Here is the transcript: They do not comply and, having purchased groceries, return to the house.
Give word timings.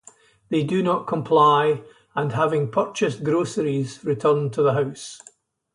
They 0.49 0.63
do 0.63 0.81
not 0.81 1.05
comply 1.05 1.83
and, 2.15 2.31
having 2.31 2.71
purchased 2.71 3.23
groceries, 3.23 4.03
return 4.03 4.49
to 4.49 4.63
the 4.63 4.73
house. 4.73 5.21